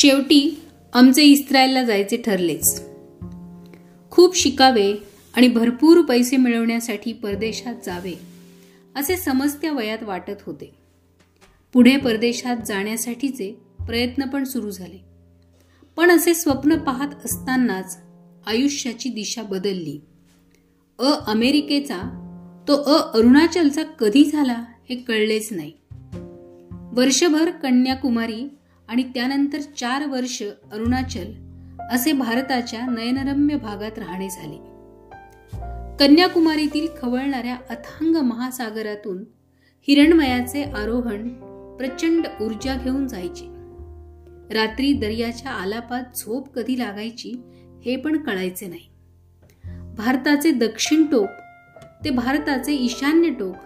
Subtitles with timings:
[0.00, 2.82] शेवटी आमचे इस्रायलला जायचे ठरलेच.
[4.10, 4.94] खूप शिकावे
[5.34, 8.20] आणि भरपूर पैसे मिळवण्यासाठी परदेशात जावे
[8.96, 10.74] असे समजत्या वयात वाटत होते.
[11.72, 13.52] पुढे परदेशात जाण्यासाठीचे
[13.86, 15.04] प्रयत्न पण सुरू झाले.
[15.96, 17.98] पण असे स्वप्न पाहत असतानाच
[18.46, 20.00] आयुष्याची दिशा बदलली.
[20.98, 22.00] अ अमेरिकेचा
[22.68, 25.72] तो अ अरुणाचलचा कधी झाला हे कळलेच नाही.
[26.92, 28.48] वर्षभर कन्याकुमारी
[28.90, 31.32] आणि त्यानंतर चार वर्ष अरुणाचल
[31.90, 34.56] असे भारताच्या नयनरम्य भागात राहणे झाले.
[35.96, 39.24] कन्याकुमारीतील खवळणाऱ्या अथांग महासागरातून
[39.88, 41.28] हिरणमयाचे आरोहण
[41.76, 43.44] प्रचंड ऊर्जा घेऊन जायचे.
[44.54, 47.34] रात्री दर्याच्या आलापात झोप कधी लागायची
[47.84, 48.88] हे पण कळायचे नाही.
[49.96, 51.28] भारताचे दक्षिण टोक
[52.04, 53.56] ते भारताचे ईशान्य टोक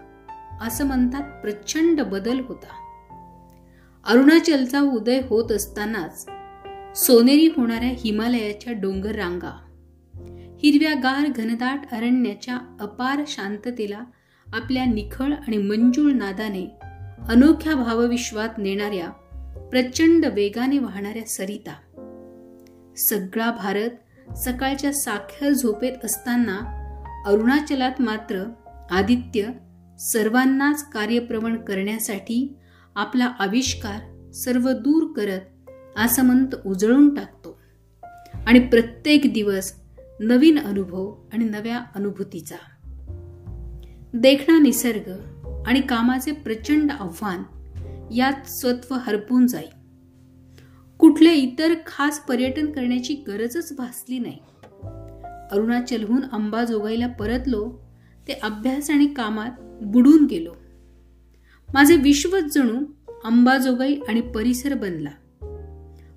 [0.60, 2.80] असं म्हणतात प्रचंड बदल होता.
[4.06, 6.26] अरुणाचलचा उदय होत असतानाच
[6.96, 9.60] सोनेरी होणाऱ्या हिमालयाच्या डोंगर रांगा
[10.62, 14.00] हिरव्यागार घनदाट अरण्याच्या अपार शांततेला
[14.46, 16.64] आपल्या निखळ आणि मंजूळ नादाने
[17.28, 19.10] अनोख्या भावविश्वात नेणाऱ्या
[19.70, 21.74] प्रचंड वेगाने वाहणाऱ्या सरिता.
[22.96, 23.90] सगळा भारत
[24.36, 26.58] सकाळच्या साख्या झोपेत असताना
[27.26, 28.50] अरुणाचलात मात्र
[28.90, 29.48] आदित्य
[29.98, 32.56] सर्वांनाच कार्यप्रवण करण्यासाठी
[32.94, 37.60] आपला आविष्कार सर्व दूर करत आसमंत उजळून टाकतो.
[38.46, 39.72] आणि प्रत्येक दिवस
[40.20, 42.56] नवीन अनुभव आणि नव्या अनुभूतीचा.
[44.14, 45.12] देखणा निसर्ग
[45.66, 47.42] आणि कामाचे प्रचंड आव्हान
[48.14, 49.68] यात स्वत्व हरपून जाई.
[50.98, 54.38] कुठले इतर खास पर्यटन करण्याची गरजच भासली नाही.
[55.50, 57.84] अरुणाचलहून अंबाजोगाईला परतलो
[58.28, 59.50] ते अभ्यास आणि कामात
[59.82, 60.52] बुडून गेलो.
[61.72, 62.84] माझे विश्वच जणू
[63.24, 65.10] अंबाजोगाई आणि परिसर बनला.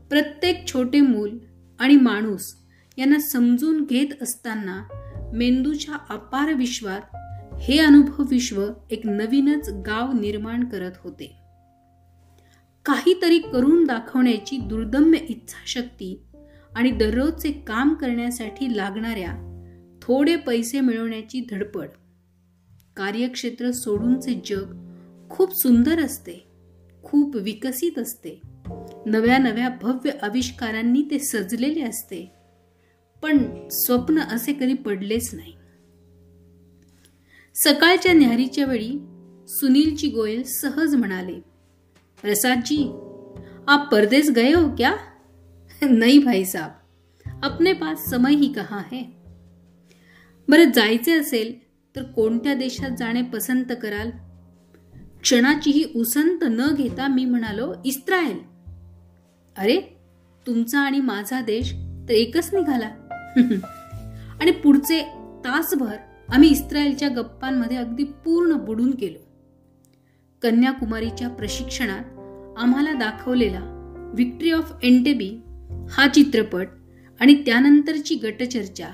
[0.09, 1.37] प्रत्येक छोटे मूल
[1.79, 2.55] आणि माणूस
[2.97, 4.83] यांना समजून घेत असताना
[5.33, 7.01] मेंदूच्या अपार विश्वात
[7.61, 11.35] हे अनुभव विश्व एक नवीनच गाव निर्माण करत होते.
[12.85, 16.21] काहीतरी करून दाखवण्याची दुर्दम्य इच्छाशक्ती
[16.75, 19.43] आणि दररोजचे काम करण्यासाठी लागणाऱ्या
[20.01, 21.87] थोडे पैसे मिळवण्याची धडपड
[22.97, 24.86] कार्यक्षेत्र सोडूनचे जग
[25.29, 26.47] खूप सुंदर असते
[27.03, 28.41] खूप विकसित असते.
[29.05, 32.31] नव्या नव्या भव्य आविष्कारांनी ते सजलेले असते.
[33.23, 35.53] पण स्वप्न असे कधी पडलेच नाही.
[37.55, 38.91] सकाळच्या न्याहारीच्या वेळी
[39.47, 41.39] सुनीलची गोयल सहज म्हणाले
[42.21, 42.83] प्रसादजी
[43.67, 44.95] आप परदेश गए हो क्या?
[45.81, 49.01] नाही भाई साहब अपने पास समय ही कहा है?
[50.47, 51.59] बरं जायचे असेल
[51.95, 54.09] तर कोणत्या देशात जाणे पसंत कराल
[55.27, 58.37] क्षणाचीही उसंत न घेता मी म्हणालो इस्रायल
[59.57, 59.81] अरे
[60.47, 62.87] तुमचा आणि माझा देश तर एकच निघाला.
[64.41, 65.01] आणि पुढचे
[65.45, 65.95] तासभर
[66.29, 69.19] आम्ही इस्रायलच्या गप्पांमध्ये अगदी पूर्ण बुडून गेलो.
[70.41, 72.03] कन्याकुमारीच्या प्रशिक्षणात
[72.59, 73.61] आम्हाला दाखवलेला
[74.15, 75.29] विक्ट्री ऑफ एंटेबी
[75.89, 76.67] हा चित्रपट
[77.19, 78.89] आणि त्यानंतरची गटचर्चा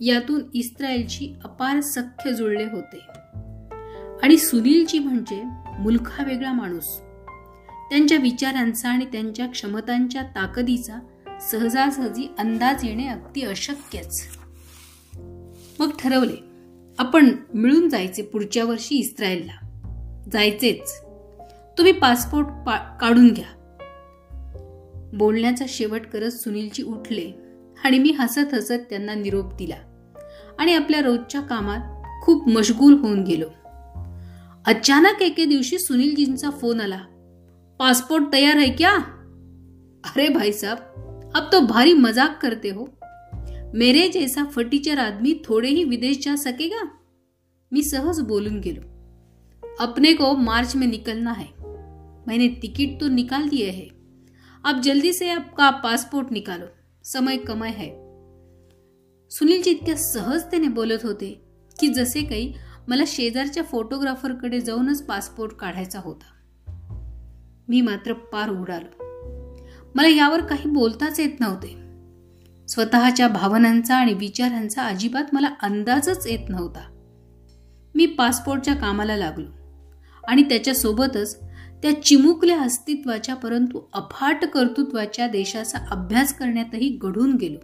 [0.00, 3.23] यातून इस्रायलची अपार सख्य जुळले होते.
[4.22, 5.42] आणि सुनीलजी म्हणजे
[5.78, 7.00] मुलखा वेगळा माणूस.
[7.90, 10.98] त्यांच्या विचारांचा आणि त्यांच्या क्षमतांच्या ताकदीचा
[11.40, 14.22] सहजासहजी अंदाज येणे अगदी अशक्यच.
[15.80, 16.36] मग ठरवले
[16.98, 19.60] आपण मिळून जायचे पुढच्या वर्षी इस्रायलला.
[20.32, 21.00] जायचेच.
[21.78, 23.60] तुम्ही पासपोर्ट पा काढून घ्या.
[25.14, 27.32] बोलण्याचा शेवट करत सुनीलजी उठले
[27.84, 29.76] आणि मी हसत हसत त्यांना निरोप दिला
[30.58, 31.80] आणि आपल्या रोजच्या कामात
[32.22, 33.46] खूप मशगूल होऊन गेलो.
[34.66, 36.96] अचानक एके दिवशी सुनीलजींचा फ़ोन आला.
[37.78, 38.90] पासपोर्ट तयार है क्या?
[40.04, 42.88] अरे भाई साहब अब तो भारी मज़ाक करते हो.
[43.74, 46.82] मेरे जैसा फटीचर आदमी थोड़े ही विदेश जा सकेगा?
[47.72, 48.82] मी सहज बोलून गेलो.
[49.80, 51.48] अपने को मार्च में निकलना है.
[52.28, 53.88] मैंने टिकट तो निकाल दिए है.
[54.64, 56.66] अब जल्दी से आपका पासपोर्ट निकालो.
[57.04, 57.90] समय कमाय है.
[59.30, 61.40] सुनीलजी इतक्या सहजतेने बोलत होते
[61.80, 62.54] की जसे काही
[62.88, 66.24] मला शेजारच्या फोटोग्राफरकडे जाऊनच पासपोर्ट काढायचा होता.
[67.68, 69.04] मी मात्र पार उडालो.
[69.94, 71.84] मला यावर काही बोलताच येत नव्हते.
[72.68, 76.80] स्वतःच्या भावनांचा आणि विचारांचा अजिबात मला अंदाजच येत नव्हता.
[77.94, 79.48] मी पासपोर्टच्या कामाला लागलो
[80.28, 81.40] आणि त्याच्यासोबतच
[81.82, 87.58] त्या चिमुकल्या अस्तित्वाच्या परंतु अफाट कर्तृत्वाच्या देशाचा अभ्यास करण्यातही घडून गेलो.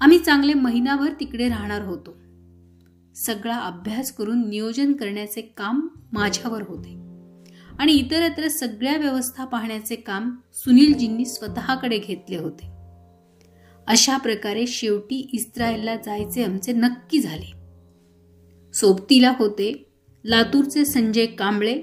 [0.00, 2.19] आम्ही चांगले महिनाभर तिकडे राहणार होतो.
[3.14, 7.00] सगळा अभ्यास करून नियोजन करण्याचे काम माझ्यावर होते.
[7.78, 12.70] आणि इतरत्र सगळ्या व्यवस्था पाहण्याचे काम सुनीलजींनी स्वतःकडे घेतले होते.
[13.86, 17.52] अशा प्रकारे शेवटी इस्रायलला जायचे आमचे नक्की झाले.
[18.74, 19.92] सोबतीला होते
[20.24, 21.82] लातूरचे संजय कांबळे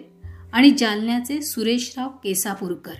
[0.53, 2.93] आणि जालन्याचे सुरेशराव केसापूरकर.